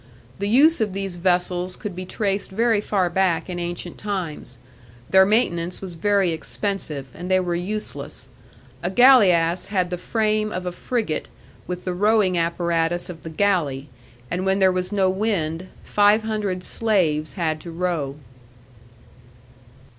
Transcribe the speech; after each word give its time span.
The 0.39 0.49
use 0.49 0.81
of 0.81 0.93
these 0.93 1.17
vessels 1.17 1.75
could 1.75 1.95
be 1.95 2.07
traced 2.07 2.49
very 2.49 2.81
far 2.81 3.07
back 3.07 3.47
in 3.51 3.59
ancient 3.59 3.99
times; 3.99 4.57
their 5.11 5.27
maintenance 5.27 5.79
was 5.79 5.93
very 5.93 6.31
expensive, 6.31 7.05
and 7.13 7.29
they 7.29 7.39
were 7.39 7.53
useless. 7.53 8.27
A 8.81 8.89
galeass 8.89 9.67
had 9.67 9.91
the 9.91 9.99
frame 9.99 10.51
of 10.51 10.65
a 10.65 10.71
frigate 10.71 11.29
with 11.67 11.85
the 11.85 11.93
rowing 11.93 12.35
apparatus 12.35 13.11
of 13.11 13.21
the 13.21 13.29
galley, 13.29 13.89
and 14.31 14.43
when 14.43 14.57
there 14.57 14.71
was 14.71 14.91
no 14.91 15.07
wind, 15.07 15.67
five 15.83 16.23
hundred 16.23 16.63
slaves 16.63 17.33
had 17.33 17.61
to 17.61 17.69
row. 17.69 18.15